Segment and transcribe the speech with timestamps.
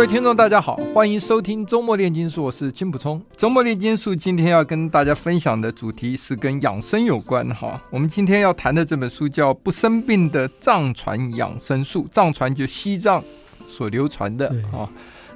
[0.00, 3.22] 各位听众，大家好，欢迎收听周末炼金术，我是金普聪。
[3.36, 7.78] 周末炼金术今天要跟大家分享的主题是跟养生有关哈。
[7.90, 13.22] 我们今天要谈的这本书叫《不生病的藏传养生术》，藏传就西藏
[13.66, 14.88] 所流传的啊。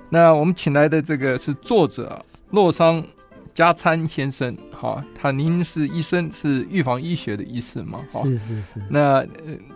[0.08, 3.04] 那我们请来的这个是作者洛桑
[3.52, 8.00] 加参先生哈，他您是医生，是预防医学的医师吗？
[8.10, 8.80] 是是是。
[8.88, 9.28] 那呃，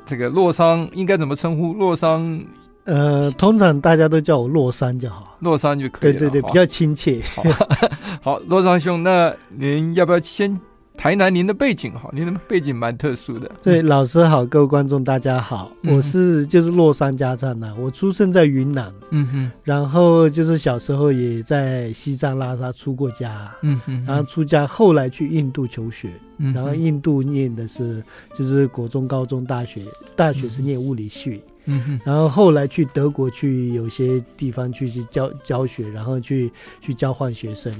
[0.06, 1.74] 这个洛桑应该怎么称呼？
[1.74, 2.42] 洛桑。
[2.88, 6.18] 呃，通常大家都叫我洛桑就好，洛桑就可以了。
[6.18, 7.20] 对对对，比较亲切。
[7.36, 7.42] 好，
[8.22, 10.58] 好，洛桑兄，那您要不要先
[10.96, 11.92] 谈一谈您的背景？
[11.92, 13.50] 哈，您的背景蛮特殊的。
[13.62, 28.02] 对，老师好，各位观众大家好，嗯、我是就是洛桑加参呐，我出生在云南，嗯哼，然后就是小时候也在西藏拉萨出过家，嗯哼，然后出家后来去印度求学，嗯，然后印度念的是
[28.34, 29.82] 就是国中、高中、大学，
[30.16, 31.42] 大学是念物理系。
[31.70, 37.72] 嗯然后后来去德国去有些地方去去教教学，然后去去交换学生，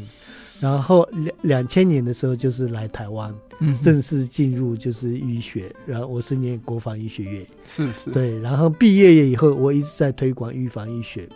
[0.61, 11.27] 然后两两千年的时候就是来台湾，嗯，正式进入就是医学，然后我是念国防医学院，是是，对，然后毕业以后我一直在推广预防医学，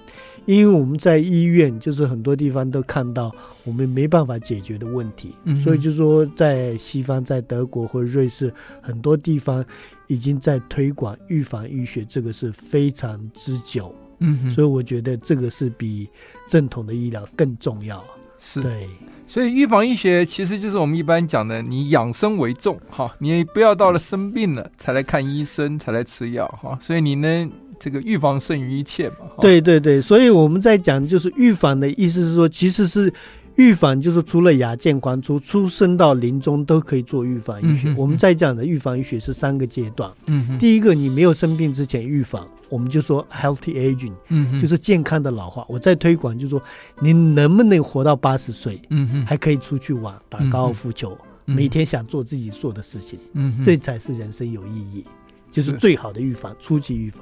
[0.45, 9.65] 因为我们在医院就是很多地方都看到我们没办法解决的问题，嗯，所以就说在西方，在德国或者瑞士很多地方。
[10.13, 16.07] 已经在推广预防医学，这个是非常之久，嗯，所以我觉得这个是比
[16.47, 18.05] 正统的医疗更重要。
[18.39, 18.87] 是，对，
[19.27, 27.49] 所以预防医学其实就是我们一般讲的，你养生为重，哈，你不要到了生病了才来看医生，才来吃药，哈，所以你呢，
[27.81, 29.17] 这个预防胜于一切嘛。
[29.41, 33.11] 对对对，所以我们在讲就是预防的意思是说，其实是。
[33.63, 37.91] 预防就是除了牙健康，从出生到临终都可以做预防医学。
[37.91, 40.11] 嗯、我们在讲的预防医学是三个阶段。
[40.27, 45.65] 嗯，第一个你没有生病之前预防，我们就说 healthy aging，嗯，就是健康的老化。
[45.69, 46.61] 我在推广就是说，
[47.01, 48.83] 你能不能活到八十岁？
[49.25, 53.19] 还可以出去玩，打高尔夫球，嗯，每天想做自己做的事情。
[53.35, 55.05] 嗯，这才是人生有意义。
[55.53, 57.21] 就是最好的预防，初级预防，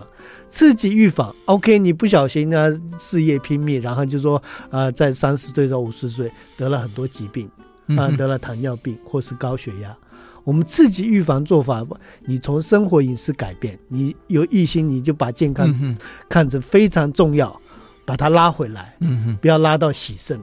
[0.49, 1.35] 刺激预防。
[1.47, 7.47] OK，你不小心呢，事业拼命，然后就说，呃，在三十岁到五十岁得了很多疾病，
[7.89, 9.95] 啊、呃，得了糖尿病或是高血压。
[10.45, 11.85] 我们刺激预防做法，
[12.25, 15.97] 你从生活饮食改变，你有异心，你就把健康
[16.29, 17.61] 看成非常重要，
[18.07, 20.41] 把它拉回来，嗯不要拉到喜肾。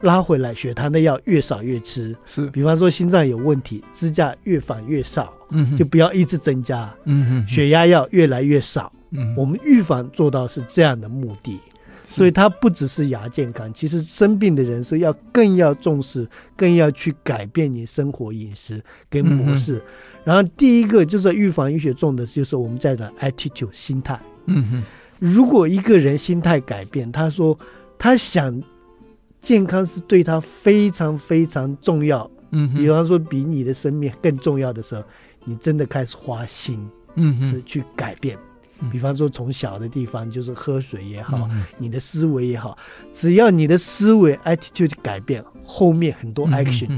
[0.00, 2.14] 拉回来，血糖的药越少越吃。
[2.24, 6.88] 是，比方说心脏有问题，支架越放越少，嗯，就不要一直增加。
[7.04, 8.92] 嗯哼，血压药越来越少。
[9.10, 11.58] 嗯，我们预防做到是这样的目的，
[12.06, 18.80] 所以它不只是牙健康，其实生病的人是要更要重视，更要去改变你生活饮食
[19.10, 19.76] 跟模式。
[19.76, 19.82] 嗯、
[20.24, 24.20] 然后第一个就是预防医学重的就是我们在讲 attitude 心态。
[24.46, 24.82] 嗯哼，
[25.18, 27.58] 如果一个人心态改变，他说
[27.98, 28.62] 他想。
[29.40, 35.02] 健康是对他非常非常重要，嗯，比方说比你的生命更重要的时候，
[35.44, 38.36] 你真的开始花心，嗯，是去改变。
[38.80, 42.76] 嗯、比方说从小的地方就是喝水也好，嗯、你的思维也好，
[43.12, 46.88] 只要你的思维 attitude 改变，后面很多 action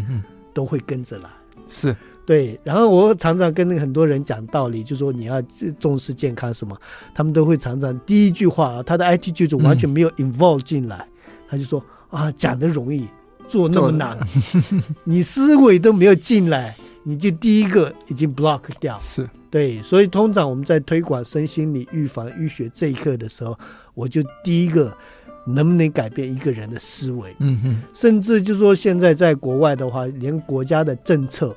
[0.53, 1.31] 都会跟着来。
[1.69, 1.95] 是
[2.27, 2.59] 对。
[2.65, 5.41] 然后我常常跟很多人讲道理，就说你要
[5.79, 6.77] 重视健康什么，
[7.15, 11.85] 他们都会常常第一句话啊，他的 attitude 完全没有 involve 进来，嗯、他就说。
[12.11, 13.07] 啊，讲的容易，
[13.49, 14.19] 做那么难，
[15.05, 18.99] 你思维都没有进来，你就第一个已经 block 掉。
[19.01, 23.59] 是对，所以通常我们在推广身心理预防医学这一课的时候，
[23.95, 24.97] 我就第一个
[25.45, 27.35] 能不能改变一个人的思维？
[27.41, 31.55] 嗯哼，甚至就说现在在国外的话，连国家的政策。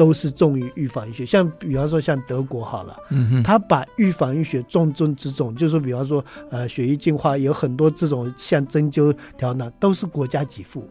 [0.00, 10.88] 都是重于预防医学，像比方说像德国好了，嗯哼，他把预防医学重中之重，就是说比方说呃血液净化有很多这种像针灸调呢都是国家给付，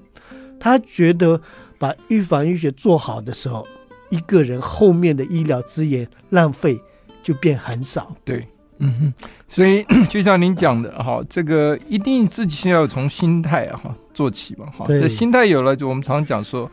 [0.60, 1.42] 他觉得
[1.80, 3.66] 把预防医学做好的时候，
[4.12, 6.80] 一个人后面的医疗资源浪费
[7.24, 8.16] 就变很少。
[8.24, 8.48] 对，
[8.78, 9.14] 嗯哼，
[9.48, 16.70] 所以 就像您讲的哈，这个一定自己先要从心态啊哈做起嘛哈，这心态有了，就我们常讲说。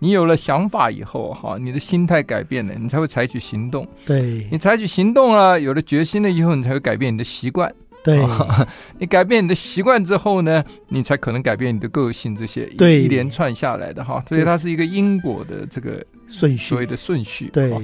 [0.00, 3.86] 你有了想法以后，哈，你的心态改变了，你才会采取行动。
[4.04, 7.72] 对，你采取行动了，有了决心了以后，你才会改变你的习惯。
[8.04, 8.24] 对，
[8.98, 12.34] 你改变你的习惯之后呢，你才可能改变你的个性。
[12.34, 17.50] 这些对一连串下来的哈，所以它是一个因果的这个顺序，所谓的顺序。
[17.52, 17.74] 对，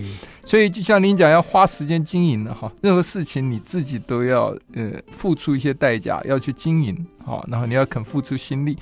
[0.45, 8.79] 所以就像您讲，要花时间经营的哈，任何事情你自己都要呃付出一些代价，要去经营哈，然后你要肯付出心力，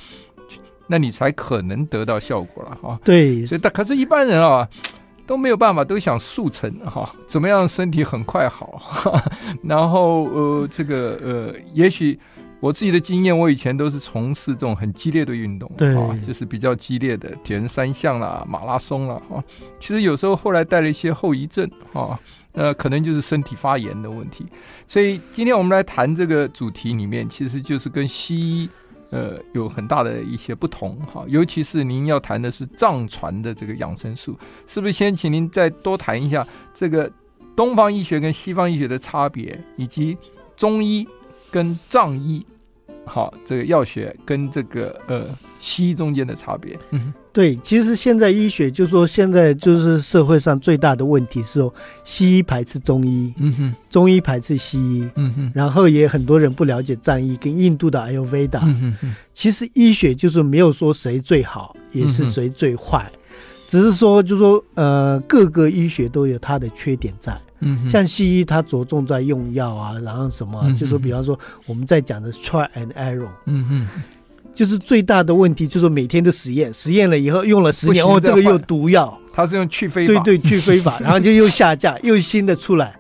[0.93, 3.01] 那你才可能得到效果了哈。
[3.03, 4.69] 对，所以但可是一般人啊。
[5.25, 8.67] 都没有办法，都想速成哈，怎么样身体很快好？
[8.77, 9.25] 哈，
[9.63, 12.19] 然后呃，这个呃，也许
[12.59, 19.43] 我自己的经验，我以前都是从事这种很激烈的运动，对啊，就是比较激烈的铁人三项啦、马拉松啦，哈。
[19.79, 22.19] 其实有时候后来带了一些后遗症，哈，
[22.53, 24.45] 那，可能就是身体发炎的问题。
[24.89, 28.69] 所以今天我们来谈这个主题里面，其实就是跟西医。
[29.13, 34.35] 呃，有很大的一些不同哈，尤其是您要谈的是藏传的这个养生术，
[34.67, 37.13] 是不是先请您再多谈一下这个
[37.55, 40.17] 东方医学跟西方医学的差别，以及
[40.57, 41.07] 中医
[41.51, 42.43] 跟藏医，
[43.05, 45.27] 好，这个药学跟这个呃
[45.59, 46.79] 西医中间的差别？
[46.91, 47.13] 嗯。
[47.33, 58.95] 对，其实现在医学就是说，现在就是社会上最大的问题是说，西医排斥中医，嗯哼，中医排斥西医，嗯哼，然后也很多人不了解藏医跟印度的阿尤维达，嗯哼。
[59.01, 63.19] 哼，其实医学就是没有说谁最好，也是谁最坏，嗯、
[63.67, 74.03] 只是说就是说，呃，各个医学都有它的缺点在，嗯，像西医它着重在用药啊，然后什么，嗯、就说比方说我们在讲的 try and error，嗯哼。
[74.55, 82.95] 就是最大的问题，就是每天的实验，实验了以后用了十年，哦，这个又毒药，它是用去非法，对对，去非法，然后就又下架，又新的出来，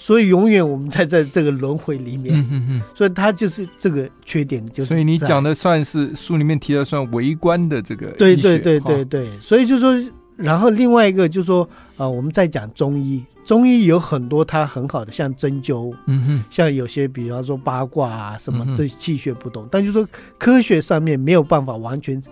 [0.00, 4.88] 所以永远我们在在这个轮回里面，嗯嗯，所以它就是这个缺点，就是。
[4.88, 11.62] 所以你讲的算是书里面提的算围观的这个，对对对对对，所以就是说，然后另外一个就是说，
[11.96, 13.22] 啊、呃，我们在讲中医。
[13.48, 20.06] 中医有很多它很好的，像针灸，嗯哼，像有些比方说八卦啊什么，这气血不动，嗯、但就是说
[20.36, 22.22] 科学上面没有办法完全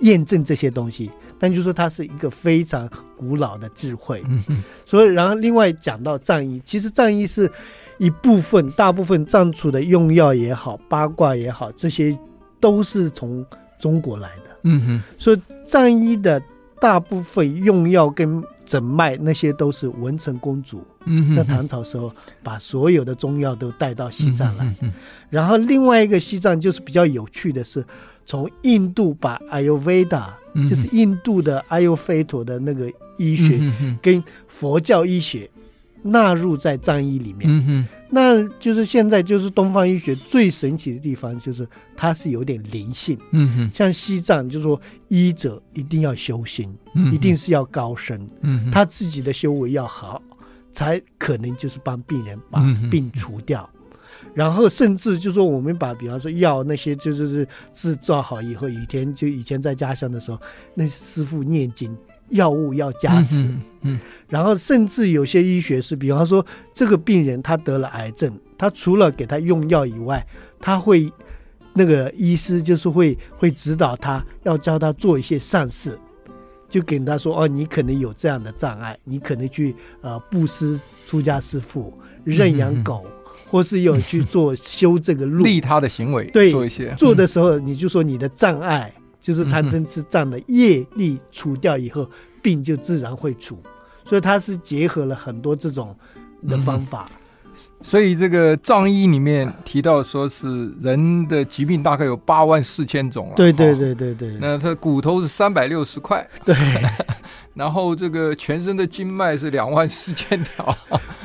[0.00, 2.88] 验证这些东西，但就是说它是一个非常
[3.18, 7.52] 古老的智慧，嗯哼，所以然后另外讲到藏医，其实藏医是
[7.98, 12.18] 一部分，大部分藏族的用药也好，八卦也好，这些
[12.58, 13.44] 都是从
[13.78, 16.42] 中国来的，嗯哼，所以藏医的
[16.82, 22.12] 大部分用药跟诊脉那些都是文成公主，嗯，在唐朝时候
[22.42, 24.92] 把所有的中药都带到西藏来，嗯嗯，
[25.30, 27.84] 然后另外一个西藏就是比较有趣的是，
[28.26, 30.34] 从印度把阿尤维达，
[30.68, 33.60] 就是印度的阿尤菲陀的那个医学，
[34.02, 35.48] 跟佛教医学
[36.02, 37.86] 纳入在藏医里面，嗯哼。
[38.14, 41.66] 那就是现在就是东方医学最神奇的地方，就是
[41.96, 43.18] 它是有点灵性。
[43.30, 44.78] 嗯哼，像西藏就是说，
[45.08, 50.20] 医者一定要修心，嗯，一定是要高深，嗯，他自己的修为要好，
[50.74, 52.60] 才可能就是帮病人把
[52.90, 53.66] 病除掉。
[54.34, 60.38] 然后甚至就是说，我们把比方说药那些就是制造好以后，以前就以前在家乡的时候，
[60.74, 61.96] 那师傅念经。
[62.32, 66.44] 药物要加持，嗯，嗯，然后甚至有些医学是，比方说
[66.74, 70.26] 这个病人他得了癌症，他除了给他用药以外，
[70.60, 71.10] 他会
[71.72, 75.98] 那个医师就是会会指导他，要教他做一些善事，
[76.68, 81.92] 就给他说哦，你可能有这样的障碍，你可能去呃布施出家师傅，
[82.24, 83.12] 认养狗，嗯，
[83.50, 85.44] 或是有去做修这个路。
[85.44, 88.92] 利他的行为，对，做一些做的时候，你就说你的障碍。
[89.22, 92.06] 就是贪嗔痴障的业力除掉以后，
[92.42, 93.56] 病就自然会除，
[94.04, 95.96] 所以它是结合了很多这种
[96.46, 97.08] 的方法。
[97.80, 103.34] 所以这个藏医里面提到说是人的疾病大概有八万四千种啊。
[103.36, 104.36] 对对对对对。
[104.40, 106.28] 那它骨头是三百六十块。
[106.44, 106.54] 对。
[107.54, 110.76] 然后这个全身的经脉是两万四千条，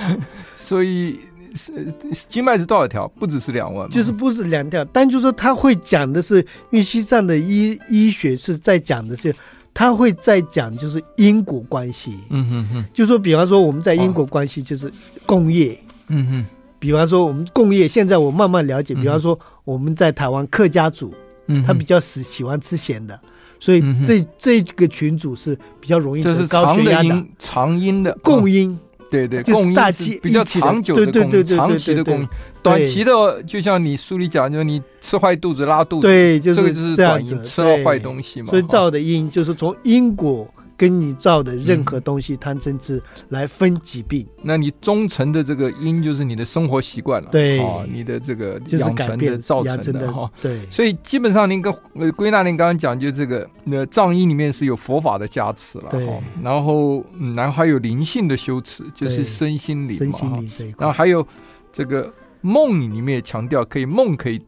[0.56, 1.20] 所以。
[1.56, 1.94] 是
[2.30, 3.08] 经脉是多少条？
[3.08, 6.40] 不只是两万，就是不是两条，但就是说他会讲的是，
[6.72, 9.36] 因为西藏的医医学是在讲的是，
[9.74, 12.18] 他会在讲就是因果关系。
[12.30, 14.92] 嗯哼哼，就说比方说我们在因果关系就是
[15.26, 15.78] 共业。
[16.08, 16.46] 嗯哼，
[16.80, 21.14] 比方说我们共业，现在我慢慢了解，比方说我们在台湾客家族，
[21.48, 23.20] 嗯，他比较喜喜欢吃咸的，
[23.60, 28.78] 所以这这个群组是比较容易得高血压的，长阴的共因。
[29.10, 32.30] 对对，就是大气比较长久的供，对对对对，长期的供应，
[32.62, 38.50] 短期的就像你书里讲，就是你吃坏肚子拉肚子，对，就是这个就是短因，吃了坏东西嘛。
[38.50, 40.48] 所以造的因就是从因果。
[40.78, 56.08] 跟你造的任何东西贪嗔痴来分疾病，嗯，那你忠诚的这个因就是你的生活习惯了，对，哦，你的这个养成的造成的哈，对，所以基本上您跟呃归纳您刚刚讲，就这个那藏医里面是有佛法的加持了，对，
[56.42, 61.28] 然后嗯，然后还有灵性的修持，就是身心灵嘛，身心灵这一块，然后还有
[61.74, 64.40] 这个梦里面也强调可以梦可以。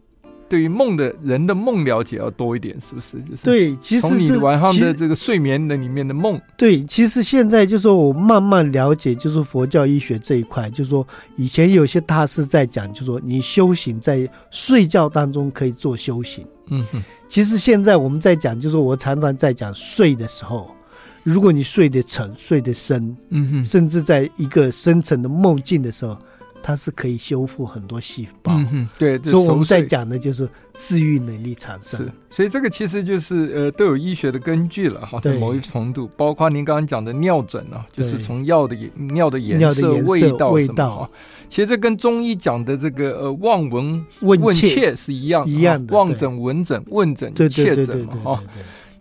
[0.49, 3.17] 对于梦的人的梦了解要多一点，是不是？
[3.21, 6.41] 就是对，其实从你晚上的这个睡眠的里面的梦。
[6.57, 16.45] 对，其实现在就是说我慢慢了解，就是佛教医学这一块，就是说以前有些大师在讲，就是说你修行在睡觉当中可以做修行。
[16.71, 17.03] 嗯哼。
[17.29, 20.75] 其实现在我们在讲，就是我常常在讲睡的时候，
[21.23, 26.17] 如果你睡得沉、睡得深，嗯哼，甚至在一个深沉的梦境的时候。
[26.61, 30.47] 它是可以修复很多细胞，嗯，对，所以我们在讲的就是
[30.77, 31.99] 治愈能力产生。
[31.99, 40.89] 是，所以这个其实就是呃都有医学的根据了哈，在某一程度，包括您刚刚讲的尿诊啊，就是从药的尿的颜色、味道、味道。
[40.89, 41.09] 啊，
[41.49, 48.43] 其实这跟中医讲的这个呃望闻问切是一样一样的，望诊闻诊问诊切诊嘛哈。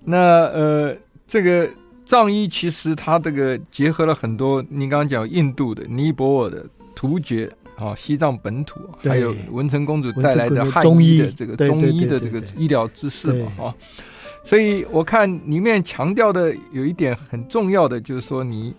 [0.05, 0.97] 那呃
[1.27, 1.69] 这个
[2.07, 6.65] 藏医其实它这个结合了很多，您刚刚讲印度的、尼泊尔的。
[6.99, 13.75] 突厥啊，西藏本土，还有文成公主带来的汉医的这个中医的这个医疗知识嘛，啊，
[14.43, 18.75] 所以我看里面强调的有一点很重要的，就是说你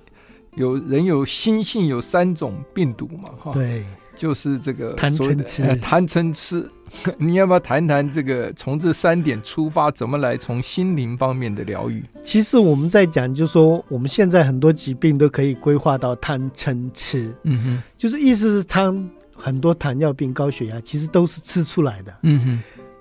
[0.56, 3.86] 有人有心性有三种病毒嘛，哈，对。
[4.20, 6.70] 就是这个贪嗔痴，贪嗔痴，
[7.18, 12.04] 你要不要谈谈这个从这三点出发，怎么来从心灵方面的疗愈？
[12.22, 22.60] 其实我们在讲，就是说我们现在很多疾病都可以规划到贪嗔痴，嗯哼，就是意思是贪很多糖尿病、高血压，其实都是吃出来的，嗯哼。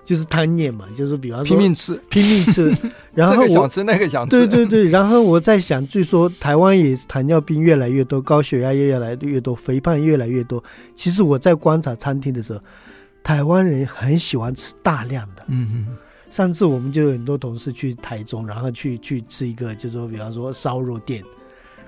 [0.08, 2.74] 就是贪念嘛，就是比方说拼命吃，拼命吃，
[3.12, 10.64] 然后我想吃那个想吃，对对对，然后我在想，据说台湾也糖尿病越来越多，高血压也越来越多，肥胖越来越多。
[10.96, 12.60] 其实我在观察餐厅的时候，
[13.22, 15.44] 台湾人很喜欢吃大量的。
[15.48, 15.96] 嗯嗯。
[16.30, 21.22] 上次我们就有很多同事去台中，然后去去吃一个，就是说比方说烧肉店，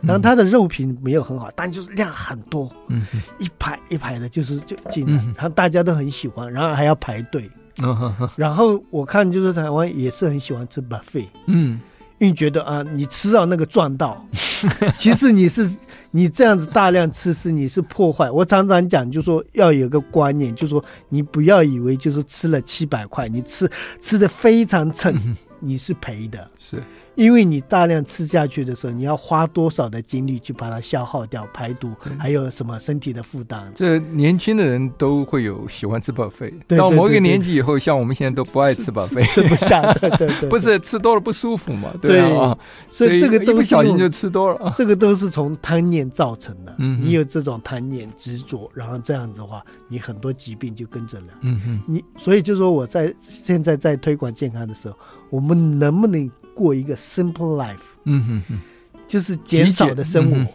[0.03, 3.03] 然后它的肉品没有很好，但就是量很多，嗯，
[3.39, 7.51] 一排一排的，就是就进来，然后大家都很喜欢，然后还要排队。
[8.37, 11.81] 然后我看就是台湾也是很喜欢吃 buffet，嗯，
[12.19, 14.25] 因为觉得啊，你吃到那个赚到，
[14.97, 15.69] 其实你是
[16.11, 18.31] 你这样子大量吃是你是破坏。
[18.31, 23.71] 我常常讲，就说要有个观念，就说你不要以为就是吃了七百块，你吃
[24.01, 25.15] 吃的非常撑，
[25.59, 26.83] 你是赔的，是。
[27.21, 33.71] 因为你大量吃下去的时候，你要花多少的精力去把它消耗掉、排毒，还有什么身体的负担？
[33.75, 41.93] 这年轻的人都会有喜欢吃 buffet，到某一个年纪以后，像我们现在都不爱吃 buffet，吃不下，对对对，不是吃多了不舒服嘛？
[42.01, 42.57] 对啊，
[42.89, 46.75] 所以这个都不小心就吃多了，这个都是从贪念造成的。
[46.79, 51.27] 嗯，你有这种贪念执着，然后这样子的话，你很多疾病就跟着了。
[51.43, 54.97] 嗯哼，你所以就说我在现在在推广健康的时候，
[55.29, 56.31] 我们能不能？
[56.61, 58.61] 过一个 simple life，嗯哼哼，
[59.09, 60.37] 就是减少的生活。
[60.37, 60.47] 嗯、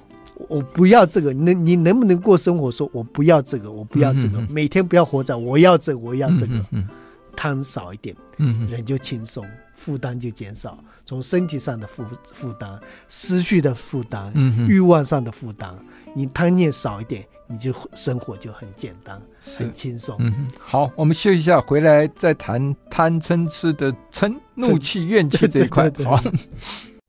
[0.47, 2.69] 我不要这个，能你能不能过生活？
[2.69, 6.87] 说我不要这个，我不要这个，嗯、每天不要活着我要这个，我要这个，嗯，
[7.35, 9.43] 贪少一点，嗯，人就轻松，
[9.73, 15.73] 负担就减少，从身体上的负负担，思绪的负担，嗯，欲望上的负担，
[16.13, 17.25] 你贪念少一点。
[17.47, 19.21] 你就生活就很简单，
[19.57, 20.15] 很轻松。
[20.19, 25.91] 嗯，好，我们休息一下，回来再谈贪嗔痴的嗔、怒气、怨气 这一块。
[26.03, 26.19] 好。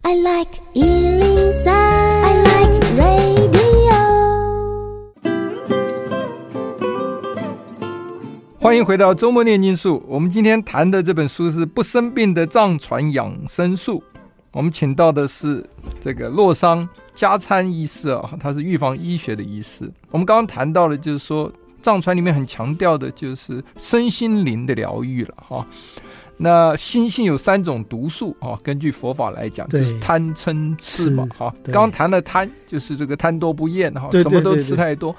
[0.03, 3.37] I like 103, I like radio。
[8.61, 10.05] 欢迎回到周末念经术。
[10.07, 14.03] 我们今天谈的这本书是《不生病的藏传养生术》。
[14.57, 15.63] 我们请到的是
[16.01, 19.85] 这个洛桑加参医师啊，他是预防医学的医师。
[20.11, 25.67] 我们刚刚谈到了，就是说藏传里面很强调的就是身心灵的疗愈了哈。
[26.39, 31.55] 那心性有三种毒素啊，根据佛法来讲，就是贪嗔痴嘛哈。
[31.65, 35.15] 刚刚谈了贪，就是这个贪多不厌哈，什么都吃太多。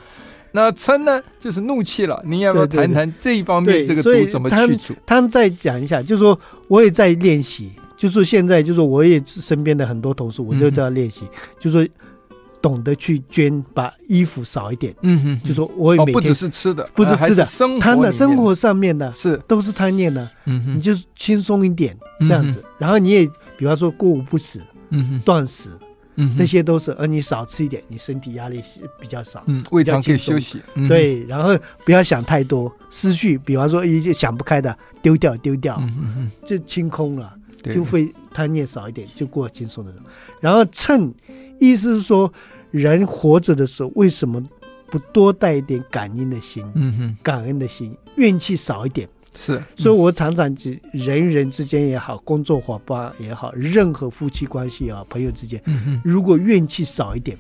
[0.51, 2.19] 那嗔呢，就是怒气了。
[2.25, 4.95] 您要不要谈谈这一方面这个毒怎么去除？
[5.05, 7.71] 他们再讲一下，就是说我也在练习。
[7.97, 11.93] 就是现在，就是我也身边的很多同事，我都在练习，嗯、就是说
[12.61, 14.95] 懂得去捐，把衣服少一点。
[15.01, 19.35] 嗯哼，就说我也每天、哦、不只是吃的，不是吃的，生贪的生活上面的，是。
[19.47, 20.29] 都是贪念的。
[20.45, 25.69] 嗯哼，你就轻松一点这样子，嗯、然后你也比方说过午不食，嗯哼，断食，
[26.15, 30.61] 嗯，这些都是，而你少吃一点，你身体压力是比较少，嗯，胃肠可以休息。
[30.73, 37.33] 嗯、对，然后不要想太多思绪，比方说一些想不开的丢掉丢掉，嗯哼哼，就清空了。
[37.67, 39.93] 就会贪念少一点，就过轻松的。
[40.39, 41.11] 然后嗔，
[41.59, 42.31] 意思是说，
[42.71, 44.43] 人活着的时候，为什么
[44.87, 46.65] 不多带一点感恩的心？
[46.75, 49.07] 嗯哼，感恩的心，怨气少一点。
[49.39, 57.37] 是，所以我常常指人与人之间也好，工作伙伴也好，任何夫妻关系也好，朋友之间，嗯，如果怨气少一点，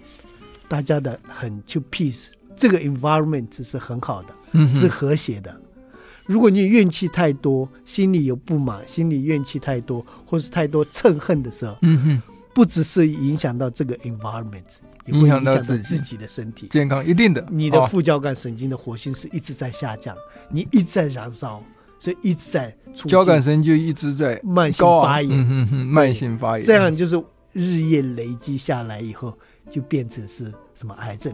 [0.67, 5.59] 大家的很就 peace，这个 environment 是很好的，嗯，是和谐的。
[6.27, 12.21] 如果你怨气太多，心里有不满，心里怨气太多，或是太多憎恨的时候，嗯哼，
[12.53, 14.63] 不只是影响到这个 environment，
[15.05, 16.17] 也会影响到自己。
[16.17, 16.67] 的身体。
[16.69, 17.45] 健康，一定的。
[17.49, 20.19] 你的副交感神经的活性是一直在下降，哦、
[20.49, 21.63] 你一直在燃烧，
[21.99, 22.75] 所以一直在
[23.07, 29.37] 交感神经就一直在慢性发炎，嗯哼哼，慢性发炎，这样就是日夜累积下来以后，
[29.69, 31.33] 就变成是什么癌症。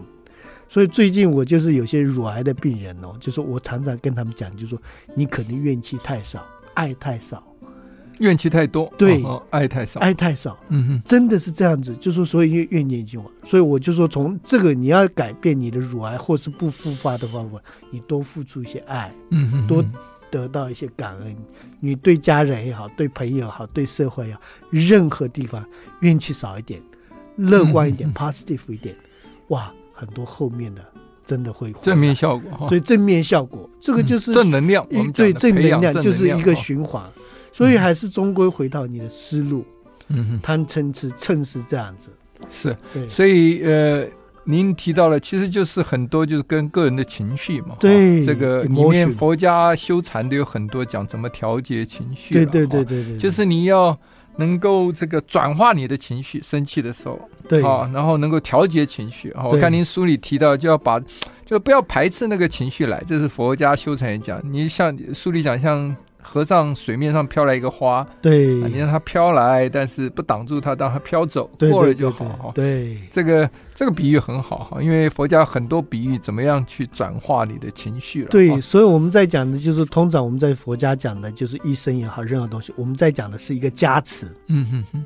[0.68, 4.82] 所以最近我就是有些乳癌的病人哦，就是我常常跟他们讲，就是说
[5.16, 6.44] 你可能怨气太少，
[6.74, 7.44] 爱太少，
[8.20, 17.60] 怨气太多，对，哦，爱太少，爱太少，嗯哼，真的是这样子，就是说所以怨怨念就所以我就说从这个你要改变你的乳癌或是不复发的方法，
[17.92, 19.86] 你多付出一些爱，嗯哼，多
[20.32, 21.36] 得到一些感恩，
[21.80, 24.42] 你对家人也好，对朋友也好，对社会也好，
[24.72, 25.64] 任何地方
[26.00, 26.82] 怨气少一点，
[27.36, 28.96] 乐观一点，嗯，positive 一点，
[29.50, 29.72] 哇。
[30.04, 30.82] 很多后面的
[31.26, 34.86] 真的会正面效果，所以正面效果这个就是正能量。
[34.92, 37.02] 我们对正能量就是一个循环，
[37.54, 39.66] 所以还是终归回到你的思路。
[40.10, 42.10] 嗯，贪嗔痴趁是这样子，
[42.52, 43.08] 是对。
[43.08, 44.06] 所以呃，
[44.44, 47.78] 您提到了，其实就是很多就是跟个人的情绪嘛。
[47.80, 52.34] 对，这个里面佛家修禅的有很多讲怎么调节情绪。
[52.34, 53.98] 对对对对对，就是你要。
[54.38, 59.46] 能够这个转化你的情绪，生气的时候，对啊，然后能够调节情绪啊。
[59.46, 61.02] 我看您书里提到，就要把，
[61.46, 64.42] 就不要排斥那个情绪来，这是佛家修禅也讲。
[64.44, 65.96] 你像书里讲，像。
[66.24, 72.52] 河上水面上飘来一个花，对，你让它飘来，但是不挡住它，让它飘走，过了就好。
[72.56, 78.30] 对，这个这个比喻很好哈，因为佛家很多比喻，怎么样去转化你的情绪了？
[78.30, 84.26] 对，所以我们在讲的就是，通常我们在佛家讲的就是一生也好，任何东西，我们在讲的是一个加持。
[84.48, 85.06] 嗯哼哼。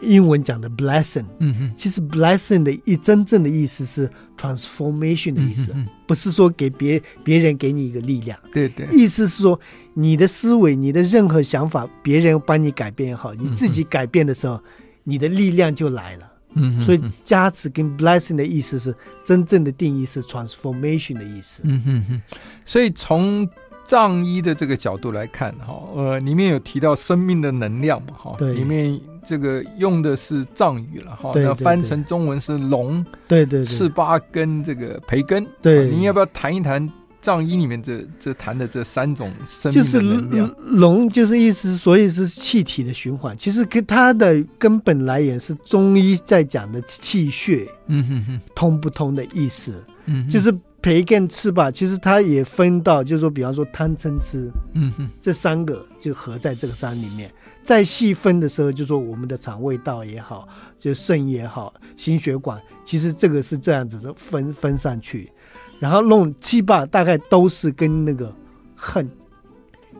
[0.00, 9.58] 英文讲的 blessing，嗯哼，其实 blessing 的意真正的意思是 transformation 的意思，嗯、不是说给别别人给你一个力量，对对，意思是说
[9.94, 14.62] 你的思维、你的任何想法，别人帮你改变也好，你自己改变的时候，嗯、
[15.04, 16.32] 你的力量就来了。
[16.54, 18.94] 嗯，所以加持跟 blessing 的意思是
[19.24, 21.60] 真正的定义是 transformation 的意思。
[21.64, 22.22] 嗯哼哼，
[22.64, 23.48] 所以从。
[23.88, 36.86] 藏医的这个角度来看，哈，呃，里面有提到生命的能量嘛，哈，里面这个用的是藏语了，哈，那翻成中文是龙，对对，赤巴跟这个培根，对，您要不要谈一谈
[37.22, 40.46] 藏医里面这这谈的这三种生命的能量？
[40.46, 43.34] 就是龙，就是意思，所以是气体的循环。
[43.38, 49.72] 其实跟它的根本来源是中医在讲的气血，嗯哼哼，通不通的意思，
[50.04, 50.54] 嗯，就是。
[50.80, 57.32] 培根吃吧，其实它也分到，就是说，比方说贪嗔痴，嗯哼，这三个就合在这个山里面。
[57.64, 65.30] 再细分的时候，就说我们的肠胃道也好，就肾也好，心血管，其实这个是这样子的分分上去。
[65.78, 68.34] 然后弄七八大概都是跟那个
[68.74, 69.08] 恨，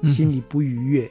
[0.07, 1.11] 心里不愉悦。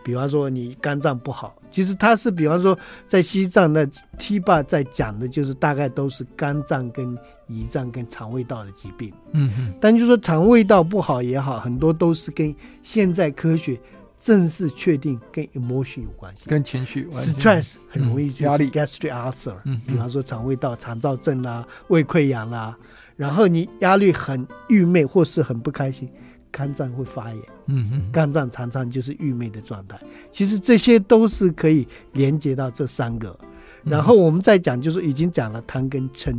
[0.00, 3.84] 嗯比方说你肝脏不好，其实它是比方说在西藏那
[4.18, 7.16] T8 在讲的就是大概都是肝脏跟
[7.48, 9.12] 胰脏跟肠胃道的疾病。
[9.32, 13.78] 嗯哼，但就是说肠胃道不好也好，很多都是跟现在科学
[14.18, 19.54] 正式确定跟 emotion 有关系，跟情绪，stress 很容易就是 gastric ulcer。
[19.64, 22.76] 嗯，比方说肠胃道肠燥症啊，胃溃疡啦，
[23.16, 26.08] 然后你压力很郁闷或是很不开心。
[26.50, 29.98] 肝脏会发炎，嗯哼，肝脏常常就是郁闷的状态。
[30.32, 33.38] 其实这些都是可以连接到这三个。
[33.82, 36.36] 然后我们再讲，就是已经讲了贪跟嗔，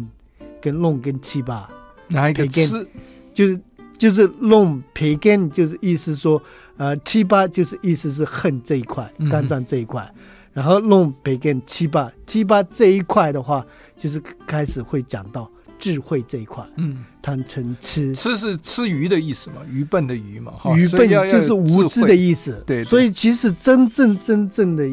[0.61, 1.67] 跟弄跟七八，
[2.07, 2.87] 哪一个吃？
[3.33, 3.59] 就是
[3.97, 6.41] 就是弄培根，就是意思说，
[6.77, 10.07] 呃，七八就是意思是恨这一块，肝脏这一块。
[10.15, 10.21] 嗯、
[10.53, 13.65] 然后弄培根七八，七八这一块的话，
[13.97, 15.49] 就是开始会讲到。
[15.81, 19.55] 智慧这一块，嗯，贪嗔痴，痴是吃鱼的意思嘛？
[19.67, 20.53] 愚笨的愚嘛？
[20.77, 22.63] 愚笨就是无知的意思。
[22.67, 24.87] 对，对，所以其实真正真正的，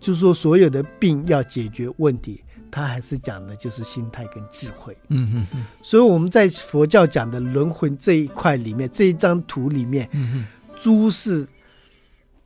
[0.00, 4.96] 就是说所有的病要解决问题，他还是讲的就是心态跟智慧。
[5.10, 5.64] 嗯嗯嗯。
[5.82, 10.08] 所以我们在佛教讲的轮回这一块里面，这一张图里面，
[10.80, 11.46] 猪是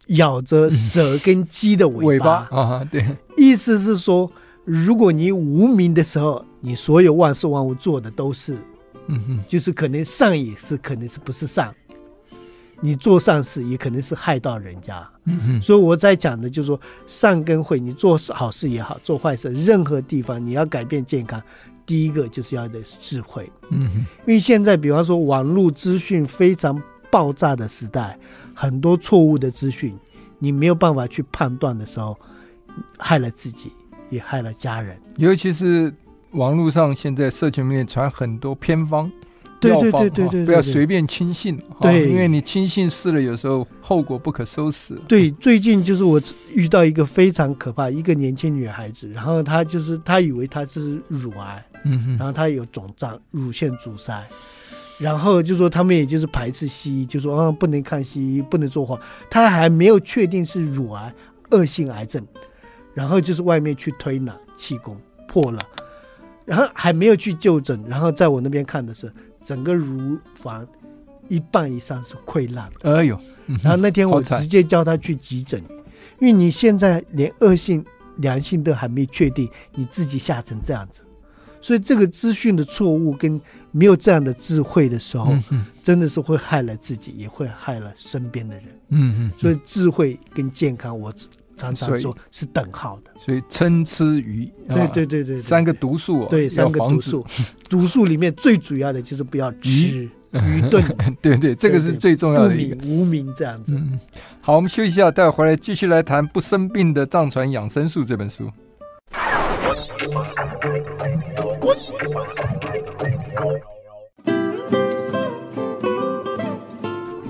[0.09, 4.30] 咬着蛇跟鸡的尾巴，尾巴啊，对，意思是说。
[4.66, 8.57] 如果你无名的时候，你所有万事万物做的都是，
[9.09, 11.70] 嗯哼，就是可能善也是，可能是不是善。
[12.81, 15.61] 你做善事也可能是害到人家，嗯哼。
[15.61, 21.42] 所以我在讲的就是说，善跟慧，你做好事也好，做坏事，任何地方你要改变健康，
[21.85, 23.98] 第一个就是要的是智慧，嗯哼。
[23.98, 28.18] 因为现在比方说网络资讯非常爆炸的时代，
[28.55, 29.94] 很多错误的资讯，
[30.38, 32.18] 你没有办法去判断的时候，
[32.96, 33.70] 害了自己。
[34.11, 35.92] 也害了家人，尤其是
[36.35, 39.11] 网络上现在社群里面传很多偏方，
[39.62, 44.94] 药方，对对对对对，不要随便轻信，对，因为你轻信试了，有时候后果不可收拾。
[45.07, 46.20] 对，最近就是我
[46.53, 54.20] 遇到一个非常可怕一个年轻女孩子，然后她就是她以为她是乳癌，嗯哼，然后她有肿胀，乳腺阻塞，
[54.99, 58.99] 然后就说他们也就是排斥西医，就说啊不能看西医，不能做化，
[59.31, 61.14] 她还没有确定是乳癌
[61.53, 62.20] 恶性癌症，
[62.92, 64.97] 然后就是外面去推拿气功
[65.29, 65.61] 破了。
[66.44, 70.66] 然后还没有去就诊，然后在我那边看的是整个乳房
[71.28, 72.70] 一半以上是溃烂。
[72.83, 73.18] 哎呦！
[73.62, 75.62] 然后那天我直接叫他去急诊，
[76.20, 77.85] 因为你现在连恶性、
[78.16, 81.00] 良性都还没确定，你自己吓成这样子，
[81.61, 85.35] 所以这个资讯的错误跟没有这样的智慧的时候，
[85.83, 88.64] 真的是会害了自己，也会害了身边的人。
[88.90, 89.33] 嗯嗯。
[89.38, 91.12] 所以智慧跟健康，我。
[91.57, 97.25] 常常说是等号的，所以嗔痴愚，对对对对，对，三个毒素，对三个毒素，
[97.69, 100.85] 毒素里面最主要的就是不要吃愚钝，
[101.23, 102.77] 对对，这个是最重要的一个。
[102.87, 103.81] 无名这样子。
[104.40, 108.51] 好，我们休息一下，待会回来继续来谈《不生病的藏传养生术》这本书。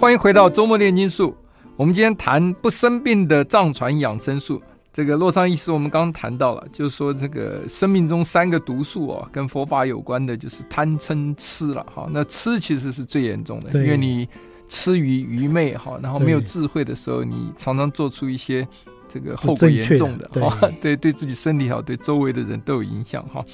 [0.00, 1.34] 欢迎回到周末炼金术。
[1.76, 4.62] 我们今天谈不生病的藏传养生术。
[4.92, 12.08] 这个洛桑医师，我们刚刚谈到了，就是说这个生命中三个毒素哦，跟佛法有关的，就是贪嗔痴了哈。
[12.12, 14.28] 那痴其实是最严重的，因为你
[14.68, 18.64] 痴于愚昧哈，然后没有智慧的时候，你常常做出一些
[19.08, 23.44] 这个后果严重的哈，对对，对自己身体好，对周围的人都有影响哈。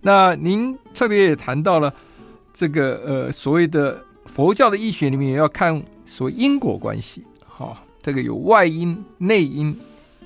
[0.00, 1.92] 那您特别也谈到了
[2.54, 7.22] 这个呃所谓的佛教的医学里面也要看所谓因果关系。
[8.08, 9.78] 好，这个有外因、内因、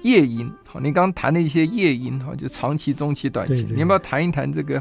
[0.03, 0.49] 业因。
[0.65, 3.55] 好，你刚刚谈了一些业因，哈，就长期、中期、短期。
[3.55, 4.81] 对对对，你要不要谈一谈这个？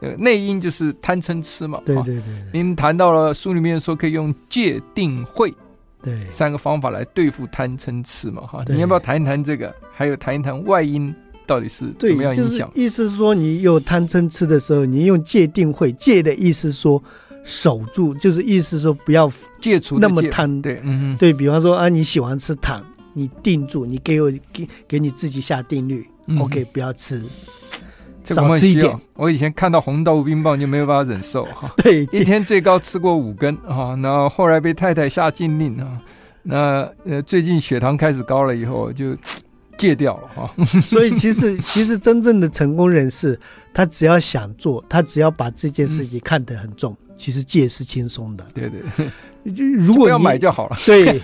[0.00, 1.80] 呃，内因就是贪嗔痴嘛。
[1.84, 2.24] 对对对，对。
[2.52, 5.54] 您谈到了书里面说可以用戒定慧，
[6.02, 8.42] 对，三个方法来对付贪嗔痴嘛。
[8.42, 9.72] 哈，你要不要谈一谈这个？
[9.94, 11.14] 还有谈一谈外因
[11.46, 12.68] 到底是怎么样影响？
[12.70, 15.92] 就是、意思是说，你有贪嗔痴的时候，你用戒定慧。
[15.92, 17.00] 戒的意思说。
[17.44, 27.22] 守住就是意思说不要戒除那么贪，对，嗯对，比方说啊，你喜欢吃糖，你定住，你给我给给你自己下定律，嗯，OK，不要吃，
[28.22, 28.96] 少吃一点。
[29.14, 36.00] 我以前看到红豆冰棒就没有办法忍受哈， 对，一天最高吃过五根哈，然后后来被太太下禁令啊，
[36.44, 39.16] 那呃最近血糖开始高了以后就
[39.76, 40.64] 戒掉了哈。
[40.80, 43.38] 所以其实其实真正的成功人士，
[43.74, 46.96] 他只要想做，他只要把这件事情看得很重。
[47.16, 50.76] 其实戒是轻松的，对对，就如果你要买就好了。
[50.84, 51.20] 对，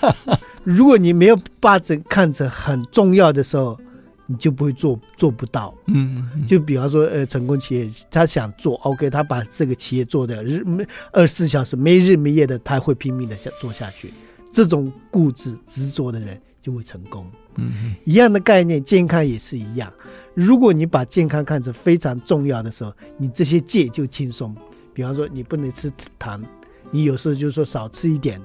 [0.62, 3.79] 如果你没有把这看成很重要的时候，
[4.27, 5.74] 你就不会做，做不到。
[5.87, 14.12] 嗯，嗯，就比方说，呃，成功企业他想做，OK，他把这个企业做的日没二十四小时没日没夜的，他会拼命的想做下去。
[14.53, 17.27] 这种固执执着的人就会成功。
[17.57, 19.92] 嗯，嗯，一样的概念，健康也是一样。
[20.35, 24.55] 如果你把健康看成非常重要的时候，你这些戒就轻松。
[24.98, 26.42] 比方说，你不能吃糖，
[26.90, 28.40] 你有时候就说少吃一点，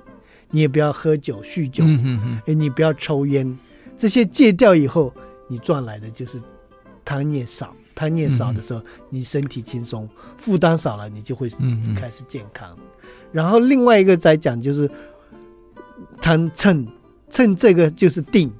[0.51, 3.57] 你也不要喝酒、酗酒，嗯你不要抽烟，
[3.97, 5.11] 这些戒掉以后，
[5.47, 6.39] 你赚来的就是
[7.03, 7.75] 贪念少。
[7.95, 11.49] 贪念少的时候，嗯、你身体轻松，负担少了，你就会
[11.95, 12.69] 开始健康。
[12.77, 14.87] 嗯、然后另外一个再讲就是
[16.21, 16.85] 贪嗔，
[17.31, 18.51] 嗔这个就是定，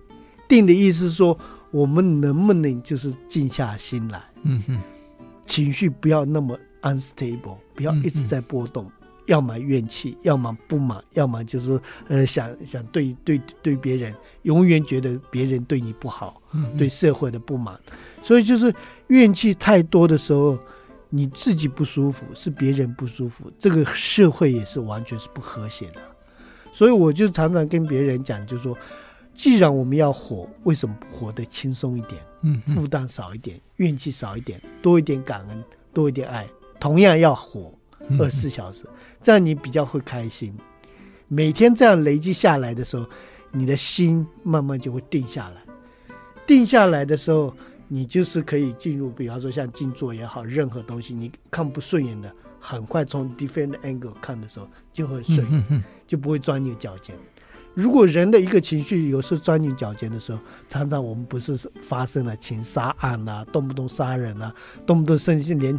[0.48, 1.38] 定的意思是说，
[1.70, 4.82] 我们能不能就是静下心来，嗯哼，
[5.46, 6.58] 情绪不要那么。
[6.84, 8.90] unstable，不要一直在波动，
[9.26, 16.42] 要么怨气，要么不满，要么就是呃想想对对对别人，永远觉得别人对你不好，
[16.78, 17.80] 对社会的不满，
[18.22, 18.74] 所以就是
[19.08, 20.58] 怨气太多的时候，
[21.10, 26.02] 你自己不舒服，是别人不舒服，这个社会也是完全是不和谐的。
[26.74, 28.76] 所以我就常常跟别人讲，就是说，
[29.36, 32.20] 既然我们要活，为什么不活得轻松一点？
[32.42, 36.48] 嗯，嗯负担少一点，怨气少一点，多一点感恩，多一点爱。
[36.80, 37.74] 同样要活
[38.20, 38.86] 二十四小时，
[39.22, 40.54] 这样你比较会开心。
[41.30, 43.06] 每天这样累积下来的时候，
[43.52, 45.62] 你的心慢慢就会定下来。
[46.46, 47.56] 定下来的时候，
[47.88, 57.16] 你就是可以进入，比方说像静坐也好，任何东西你看不顺眼的，很快从 different angle 看的时候就会顺，就不会钻牛角尖。
[57.74, 64.54] 如果人的一个情绪有时候钻牛角尖的时候，常常我们不是发生了情杀案啊，动不动杀人啊，
[64.86, 65.76] 动不动甚至连。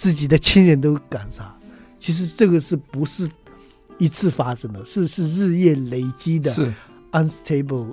[0.00, 1.54] 自己的亲人都敢杀，
[1.98, 3.28] 其实这个是不是
[3.98, 4.82] 一次发生的？
[4.82, 6.50] 是是日夜累积的
[7.12, 7.92] ，unstable，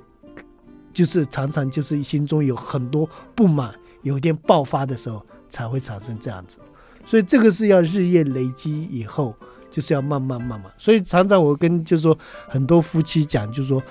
[0.90, 6.56] 就是常常就是心中有很多不满，有一点爆发的时候才会产生这样子。
[7.04, 9.36] 所以这个是要日夜累积以后，
[9.70, 10.72] 就是要慢慢慢慢。
[10.78, 12.18] 所以常常我跟就是说
[12.48, 13.82] 很多夫妻讲，就是说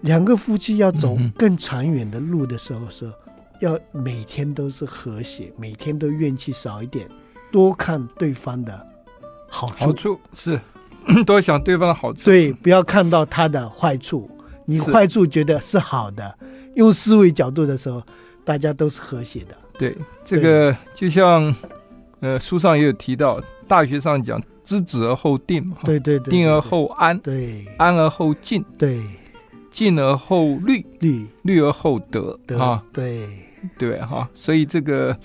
[0.00, 3.12] 两个夫妻要走更长远的路的时候，是
[3.60, 7.08] 要每天都是和谐，每天都怨气少一点，
[7.50, 8.86] 多看对方的
[9.48, 10.60] 好处，好处是
[11.26, 14.30] 多想对方的好处，对，不要看到他的坏处，
[14.64, 16.38] 你坏处觉得是好的，
[16.74, 18.02] 用思维角度的时候，
[18.44, 19.56] 大家都是和谐的。
[19.78, 21.54] 对，这个就像。
[22.20, 29.00] 呃，书上也有提到，大学上讲“知止而后定”嘛，对对对，定而后安，对，安而后静，对，
[29.70, 33.28] 静而后虑，虑，虑而后得，啊，对
[33.78, 35.18] 对哈，所以这个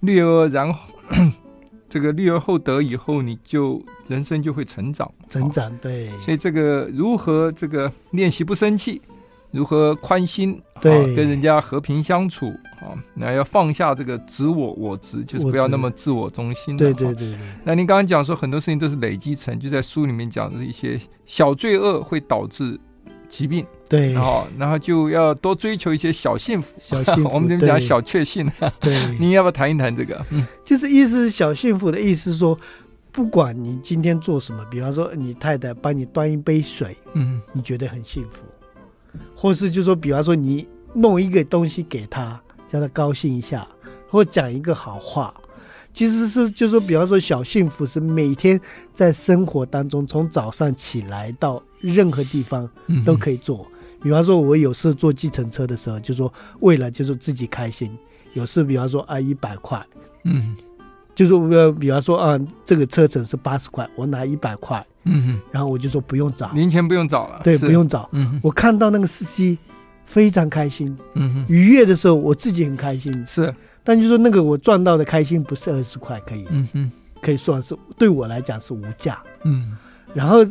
[0.00, 0.92] 虑而然后，
[1.88, 9.00] 这个虑而后得以后，你就人生就会成长，成长，对，所以这个如何这个练习不生气？
[9.52, 10.60] 如何宽心？
[10.82, 12.48] 对，跟人家和平相处
[12.80, 16.76] 啊，那要放下这个执我我执，就是不要那么自我中心。
[16.76, 17.34] 对对对。
[17.64, 22.78] 那您刚刚讲说很多事情都是累积成就在书里面讲的一些小罪恶会导致
[23.28, 23.64] 疾病。
[23.88, 24.12] 对。
[24.12, 26.74] 然后，然后就要多追求一些小幸福。
[26.78, 27.30] 小幸福。
[27.34, 28.50] 我们这边讲小确幸。
[28.80, 28.94] 对。
[29.18, 30.24] 您要不要谈一谈这个？
[30.30, 32.58] 嗯，就是意思是小幸福的意思是说，
[33.12, 38.44] 不管你今天做什么，比方说你太太帮你端一杯水，嗯，你觉得很幸福。
[39.34, 43.66] 或是就说，比方说你弄一个东西给他，叫他高兴一下，
[44.10, 45.32] 或讲一个好话，
[45.94, 48.60] 其实是就说，比方说小幸福是每天
[48.94, 52.68] 在生活当中，从早上起来到任何地方
[53.04, 53.66] 都可以做。
[54.02, 57.90] 比方说，我有事坐计程车的时候，就说为了就是自己开心，
[58.34, 59.84] 有事比方说啊一百块，
[60.24, 60.56] 嗯，
[61.14, 64.84] 就是我比方说啊这个车程是八十块，我拿一百块。
[65.08, 68.08] 嗯哼，然后我就说不用找，零钱不用找了，对，不用找。
[68.10, 69.56] 嗯哼，我看到那个司机
[70.04, 73.54] 非常开心，嗯哼，愉悦的时候我自己很开心，是。
[73.84, 76.90] 但就说那个我赚到的开心不是二十块可以，嗯哼，
[77.22, 79.76] 可以算是对我来讲是无价，嗯。
[80.12, 80.44] 然后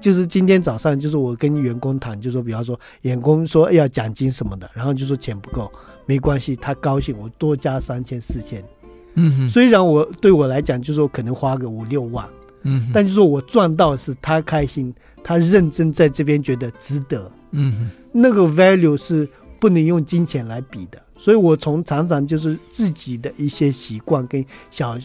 [0.00, 5.70] 就是今天早上就是我跟员工谈，就说比方说员工说要奖金什么的，然后就说钱不够，
[6.06, 8.62] 没关系，他高兴，我多加三千四千，
[9.14, 9.50] 嗯哼。
[9.50, 12.26] 虽然我对我来讲就是说可能花个五六万。
[12.62, 17.30] 嗯，但就是说我赚到是他开心，他认真在这边觉得值得。
[17.52, 19.26] 嗯，那个 value 是
[19.60, 21.00] 不能用金钱来比的。
[21.16, 24.98] 所以我从常常就是自己的一些习惯跟小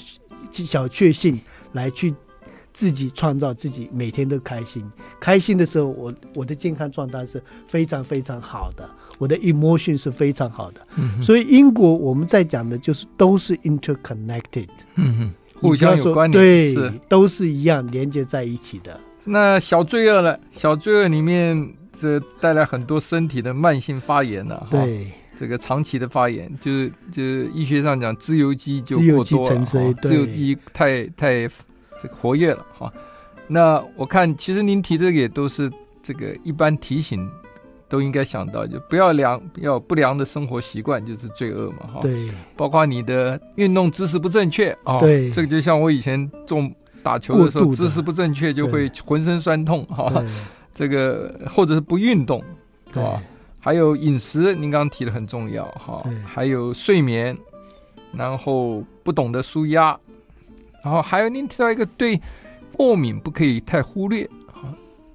[0.52, 1.40] 小确幸
[1.74, 2.14] 来去
[2.74, 4.84] 自己创造自己每天都开心。
[5.20, 10.82] 开心的时候，我我的健康状态是非常非常好的，我的 emotion 是非常好的。
[10.96, 14.68] 嗯，所以因果我们在讲的就是都是 interconnected。
[14.96, 15.34] 嗯哼。
[15.56, 19.00] 互相有关联，对，是都是一样连接在一起的。
[19.24, 20.38] 那小罪恶呢？
[20.52, 24.68] 小罪恶里面这带来很多身体的慢性发炎了。
[24.70, 29.66] 对，这个长期的发炎，就是就是医学上讲，自由基就过多了，
[30.02, 31.50] 自由基太太
[32.02, 32.92] 这个活跃了哈。
[33.48, 37.30] 那我看其实您提这个也都是这个一般提醒。
[37.90, 42.00] 都应该想到，就不要良，要不良的生活习惯就是罪恶嘛，哈。
[42.02, 42.28] 对，
[42.58, 44.98] 包括你的运动姿势不正确啊。
[44.98, 50.12] 对，这个就像我以前重打球的时候，姿势不正确就会浑身酸痛，哈。
[50.74, 52.44] 这个或者是不运动，
[52.92, 53.22] 对吧？
[53.60, 56.04] 还有饮食，您刚刚提的很重要，哈。
[56.26, 57.38] 还有睡眠，
[58.12, 59.96] 然后不懂得舒压，
[60.84, 62.22] 然后还有您提到一个对
[62.74, 64.30] 过敏不可以太忽略。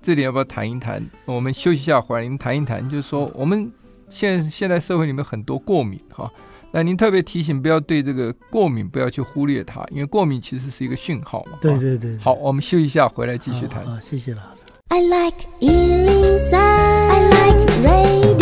[0.00, 1.04] 这点要不要谈一谈？
[1.26, 3.70] 我们休息一下，回来您谈一谈，就是说我们
[4.08, 6.30] 现现在社会里面很多过敏哈，
[6.70, 11.58] 那您特别提醒不要对这个过敏不要去忽略它，因为过敏其实是一个讯号嘛。
[11.60, 12.16] 对对对。
[12.18, 13.84] 好，我们休息一下，回来继续谈。
[13.84, 14.62] 好，谢谢老师。
[14.88, 18.38] I like 103, I like radio。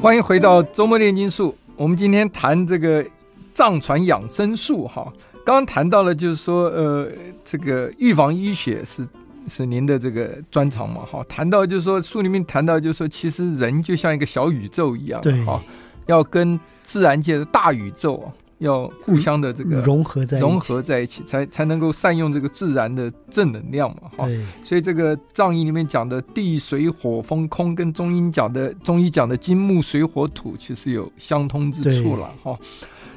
[0.00, 3.04] 欢迎回到周末炼金术，我们今天谈这个
[3.52, 5.12] 藏传养生术哈。
[5.44, 7.08] 刚刚谈到了，就是说，呃，
[7.44, 9.06] 这个预防医学是
[9.48, 11.22] 是您的这个专长嘛，哈。
[11.28, 15.62] 谈到就是说，书里面谈到就是说，其实人就像一个小宇宙一样，对，哈，
[16.06, 18.32] 要跟自然界的大宇宙啊，
[18.64, 24.26] 要互相的这个融合在融合在一起，才才能够善用这个自然的正能量嘛，哈。
[24.64, 32.58] 所以这个藏医里面讲的地水火风空，跟中医讲的中医讲的金木水火土，其实有相通之处了，哈。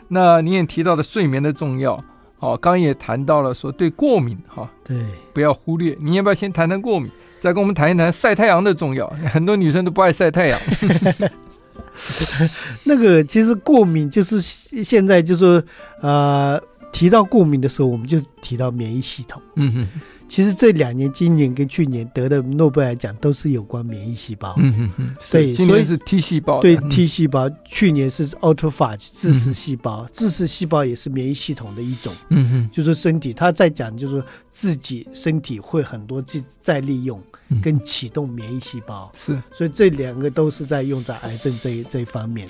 [0.10, 2.02] 那你也提到的睡眠的重要。
[2.40, 4.96] 好，刚刚也谈到了说对过敏哈，对，
[5.34, 5.98] 不要忽略。
[6.00, 9.08] 你要不要先谈谈过敏，再跟我们谈一谈晒太阳的重要？
[9.32, 10.60] 很多女生都不爱晒太阳。
[12.84, 15.64] 那个其实过敏就是现在就是说，
[16.02, 19.42] 呃，提到过敏的时候，我们就提到免疫系统。
[19.56, 19.88] 嗯哼，
[20.30, 24.54] 其实这两年，今年跟去年得的诺贝尔奖都是有关免疫细胞。
[24.58, 32.14] 嗯哼哼，对，今年是 T 细胞，对 T 细胞，去年是 autophagy 自噬细胞，自噬细胞也是免疫系统的一种。
[32.30, 37.22] 嗯哼，就是身体他在讲，就是自己身体会很多再再利用
[37.62, 39.12] 跟启动免疫细胞。
[39.14, 42.48] 是，所以这两个都是在用在癌症这一这一方面。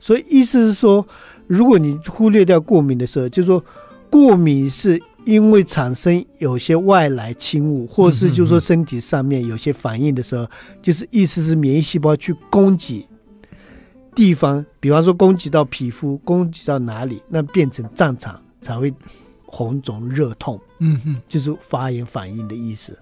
[0.00, 1.06] 所以意思是说，
[1.46, 3.64] 如果你忽略掉过敏的时候，就是说
[4.10, 5.00] 过敏是。
[5.24, 10.48] 因为产生有些外来侵入，或是就是说身体上面有些反应的时候，
[10.80, 13.06] 就是意思是免疫细胞去攻击
[14.14, 18.94] 地方，比方说攻击到皮肤，攻击到哪里，那变成战场才会
[19.44, 22.98] 红肿热痛，嗯哼，就是发炎反应的意思。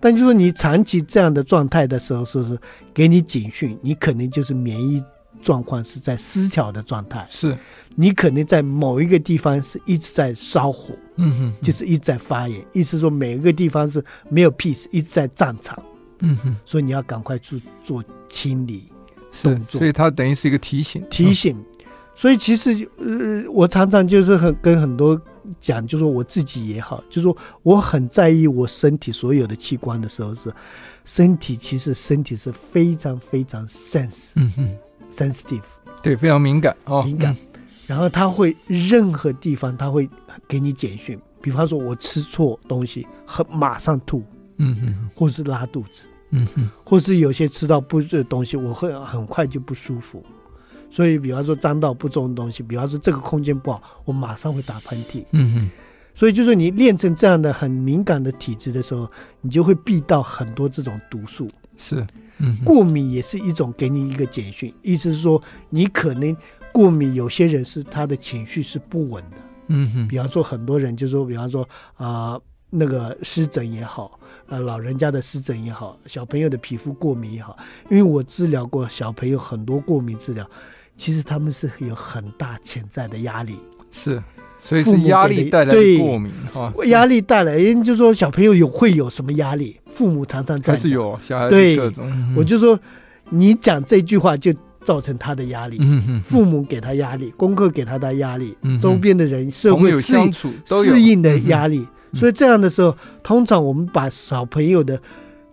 [0.00, 2.58] 但就是说你长期这样的状态的时候，说是
[2.94, 3.78] 给你警讯？
[3.82, 5.02] 你可能就是免疫
[5.42, 7.56] 状况是在失调的状态，是。
[7.94, 15.82] 你可能在某一个地方是一直在烧火，嗯哼，就是一直在发炎，意思说每一个地方是没有 peace，一直在战场，
[16.20, 18.84] 嗯哼，所以你要赶快去做清理
[19.42, 21.56] 动作，所以它等于是一个提醒，提醒。
[22.14, 25.20] 所以其实呃，我常常就是很跟很多
[25.60, 30.52] 讲，就是说我自己也好，就是说我很在意我身体所有的器官的时候，是
[31.04, 34.76] 身体其实身体是非常非常 sense，嗯哼
[35.12, 35.62] ，sensitive，
[36.02, 37.36] 对，非常敏感哦，敏感。
[37.86, 40.08] 然后他会任何地方他会
[40.46, 44.22] 给你简讯，比方说我吃错东西，很马上吐，
[44.58, 50.22] 嗯哼，或是拉肚子，嗯哼，或是有些吃到不的东西，我会很快就不舒服。
[50.90, 55.70] 所以，比方说脏到不中的东西，比方说这个空间不好，我马上会打喷嚏，嗯哼。
[56.14, 61.48] 所以就是你练成这样的很敏感的体质的时候，你就会避到很多这种毒素。
[61.76, 62.04] 是，
[62.38, 66.36] 嗯，过敏也是一种给你一个简讯，意思是说你可能。
[66.70, 69.36] 过敏，有些人是他的情绪是不稳的，
[69.68, 71.62] 嗯哼，比方说很多人就说，比方说
[71.96, 77.56] 啊、呃，那个湿疹也好，呃，老人家的湿疹也好，小朋友的皮肤过敏也好，
[77.90, 80.48] 因为我治疗过小朋友很多过敏治疗，
[80.98, 83.56] 其实他们是有很大潜在的压力，
[83.90, 84.22] 是，
[84.58, 91.78] 所以是压力带来的过敏哈，压力带来，因为就说小朋友有会有什么压力，父母常常在是有小孩对，
[92.36, 92.78] 我就说
[93.30, 94.52] 你讲这句话就。
[94.84, 95.78] 造成他的压力，
[96.24, 104.98] 父母给他压力，功课给他的压力，嗯、周边的人社会相处适应的压力，嗯、所以这样的时候，通常我们把小朋友的。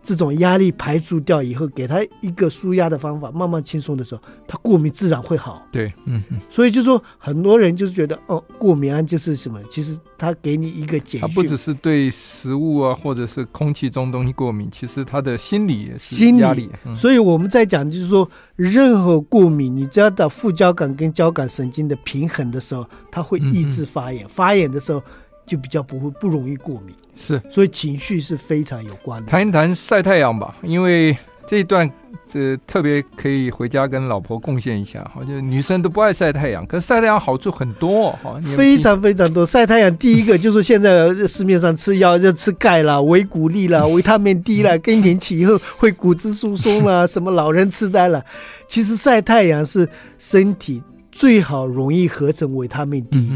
[0.06, 5.66] 这种压力排除掉以后，给他一个舒压的方法，慢慢轻松的时候，他过敏自然会好。
[5.72, 6.40] 对，嗯嗯。
[6.52, 9.60] 所以就说很多人就是觉得哦，过敏啊就是什么？
[9.72, 16.62] 其实他给你一个简讯，他不只是对食物啊，或者是空气中东西过敏，其实他的心理也是压力。
[16.62, 16.72] 心理。
[16.86, 24.24] 嗯、所以我们在讲就是说，任何过敏，你只要到副交感跟交感神经的平衡的时候，它会抑制发炎。
[24.26, 25.02] 嗯、发炎的时候。
[25.46, 29.30] 就比较不会不容易过敏，是，所以情绪是非常有关的。
[29.30, 31.16] 谈一谈晒太阳吧，因为
[31.48, 31.90] 这一段
[32.28, 35.04] 这特别可以回家跟老婆贡献一下。
[35.14, 39.46] 哈，就女生都不爱晒太阳，可是晒太阳好处很多，哈，非常非常多。
[39.46, 48.26] 晒太阳第一个就是现在市面上吃药要吃钙啦、维骨力啦、维他命 D 啦，更年期以后会骨质疏松啦， 什么老人痴呆了。
[48.68, 50.82] 其实晒太阳是身体
[51.12, 53.32] 最好容易合成维他命 D，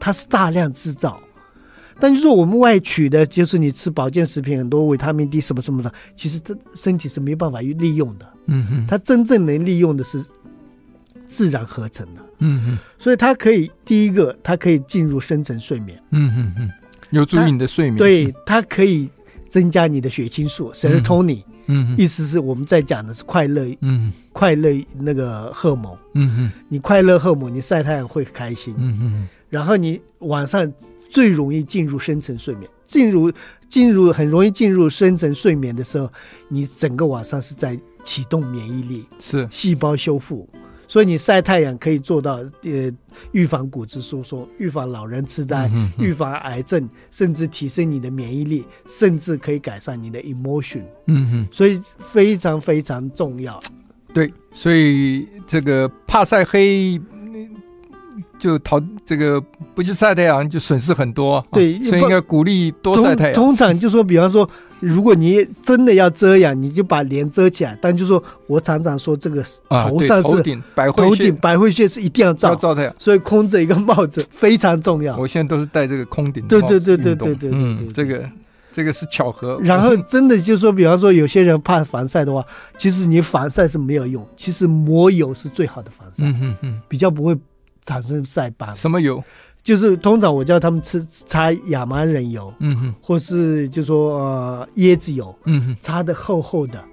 [0.00, 1.20] 它是大量制造。
[2.00, 8.26] 但就是我们外取的，就是你吃保健食品很多维他命 D 什么什么的，其实它身体是没办法利用的。
[8.46, 10.22] 嗯哼，它真正能利用的是
[11.28, 12.20] 自然合成的。
[12.40, 15.96] 嗯哼，所以它可以第一个，它可以进入深层睡眠。
[16.10, 16.70] 嗯哼哼，
[17.10, 17.96] 有助于你的睡眠。
[17.96, 19.08] 对，它可以
[19.48, 21.42] 增加你的血清素 serotonin。
[21.66, 23.64] 嗯哼，意思是我们在讲的是快乐。
[23.80, 25.96] 嗯哼，快乐那个荷尔蒙。
[26.14, 28.74] 嗯哼，你快乐荷尔蒙，你晒太阳会开心。
[28.76, 30.70] 嗯哼，然后你晚上。
[31.14, 33.32] 最容易进入深层睡眠，进入
[33.68, 36.10] 进入很容易进入深层睡眠的时候，
[36.48, 40.48] 你整个晚上是在启动免疫力，是细胞修复，
[40.88, 42.90] 所以你晒太阳可以做到呃
[43.30, 50.82] 预防骨质疏松、预防老人痴呆、预防癌症，甚至提升你的免疫力，甚至可以改善你的 emotion。
[51.06, 53.62] 嗯哼，所以非常非常重要。
[54.12, 57.00] 对，所以这个怕晒黑。
[58.38, 59.40] 就逃这个
[59.74, 63.34] 不去晒太阳就损失很多，对，所以应该鼓励多晒太阳。
[63.34, 64.48] 通常就说，比方说，
[64.80, 67.76] 如果你真的要遮阳，你就把脸遮起来。
[67.80, 75.16] 但就说我常常说，这个头上是头顶百会穴，头顶百会穴是一定要照照太阳，所以空着一个帽子非常重要。
[75.16, 78.28] 我现在都是戴这个空顶对对对对对对对对，这个
[78.72, 79.58] 这个是巧合。
[79.62, 82.44] 然后真的就说，比方说，有些人怕防晒的话，
[82.76, 86.24] 其实你防晒是没有用，其实抹油是最好的防晒。
[86.24, 87.36] 嗯嗯嗯，比较不会。
[87.84, 89.22] 产生晒斑，什么油？
[89.62, 96.84] 就是通常我叫他们吃擦亚麻仁油，嗯哼，或是就说呃椰子油，嗯哼，擦的厚厚的，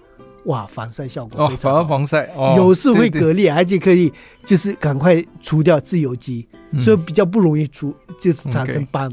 [0.46, 1.82] 哇，防晒效果非常好。
[1.82, 4.10] 哦，防晒，哦，有是会对蛤蜊，而且可以
[4.46, 9.12] 就是赶快除掉自由基，对所以比较不容易除，就是产生斑。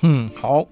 [0.00, 0.66] 嗯，好，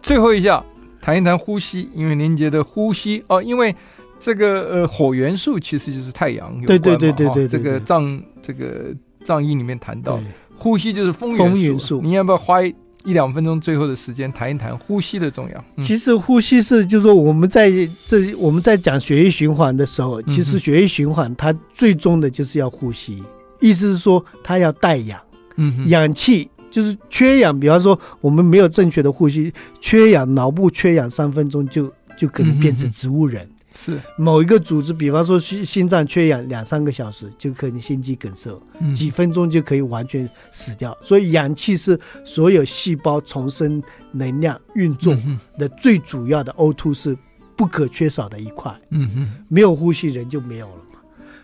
[0.00, 0.64] 最后一下
[1.00, 3.74] 谈一谈呼吸，因为您觉得呼吸哦，因为
[4.20, 8.94] 这个呃火元素其实就是太阳有关嘛，对对对对对对哦这个藏这个
[9.24, 10.20] 藏医里面谈到。
[10.58, 15.82] 呼吸就是风元素，元素，你要不要花一两分钟最后的时间谈一谈呼吸的重要？
[15.82, 17.68] 其实呼吸是，就是说我们在
[18.06, 23.20] 这我们在讲血液循环的时候，其实血液循环它最终的就是要呼吸，
[23.58, 25.18] 意思是说它要带氧，
[25.56, 33.50] 嗯，氧气就是缺氧，比方说我们没有正确的呼吸，缺氧，脑部缺氧三分钟就就可能变成植物人。
[33.74, 38.50] 是某一个组织，比方说心心脏缺氧两三个小时，就可能心肌梗塞，
[38.80, 40.96] 嗯、几分钟就可以完全死掉。
[41.02, 45.16] 所以氧气是所有细胞重生能量运作
[45.58, 47.16] 的最主要的 O2 是
[47.56, 48.74] 不可缺少的一块。
[48.90, 50.82] 嗯哼，没有呼吸人就没有了。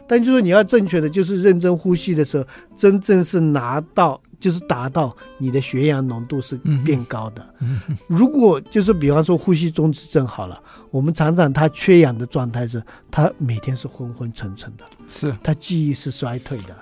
[0.06, 2.44] 但就是你要正确的，就是认真呼吸的时候，
[2.76, 4.20] 真正是拿到。
[4.40, 7.46] 就是达到你的血氧浓度是变高的。
[7.60, 10.60] 嗯嗯、如果就是比方说呼吸中止症好了，
[10.90, 16.76] 我们常常他缺氧的状态是，他每天是昏昏沉沉的，是他记忆是衰退的。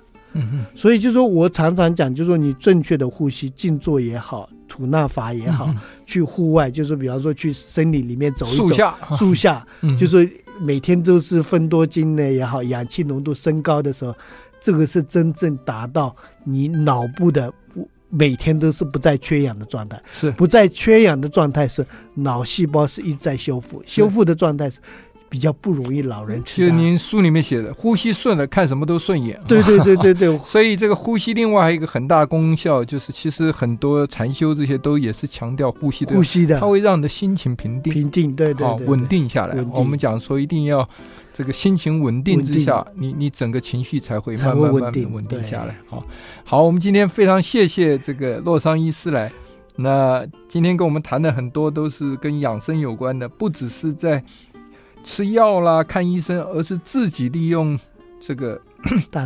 [0.75, 10.31] 所以就是说我常常讲，就是说你正确的呼吸，静坐也好，吐纳法也好，嗯、去户外，就是比方说去森林里面走一走，树下，树下，嗯、就是
[10.61, 14.15] 每天都是分多精呢也好，氧气浓度升高的时候。
[14.67, 16.13] 这个是真正达到
[16.43, 24.81] 你脑部的不每天都是不再缺氧的状态，是不再缺氧的状态是脑细胞是一直在修复，修复的状态是
[25.29, 26.43] 比较不容易老人。
[26.45, 29.41] 就您书里面写的，呼吸顺了，看什么都顺眼。
[29.47, 30.37] 对对对对对。
[30.45, 39.57] 所以这个呼吸另外还有一个很大功效，就是其实很多禅修这些都也是强调呼吸的，呼吸的，它会让你的心情平定，平定，对对，对，稳定下来。
[39.73, 40.89] 我们讲说一定要。
[41.37, 45.77] 这个心情稳定之下，你你整个情绪才会慢慢慢慢稳定下来。
[45.87, 46.03] 好，
[46.45, 49.31] 好，我们今天非常谢谢这个洛桑医师来。
[49.75, 54.25] 那今天跟我们谈的很多都是跟养生有关的，不只是在
[55.05, 57.79] 吃药啦、看医生，而是自己利用
[58.19, 58.59] 这个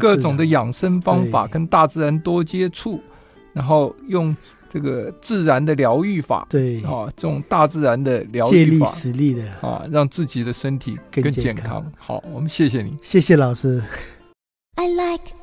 [0.01, 3.01] 各种的养生方法，跟大自然多接触，
[3.53, 4.37] 然后用。
[4.73, 11.55] 这个自然的疗愈法，对啊，这种大自然的疗愈法，借力使力的啊，让自己的身体更健康。
[11.55, 11.93] 健康。
[11.99, 13.83] 好，我们谢谢你，谢谢老师。
[14.77, 15.35] I like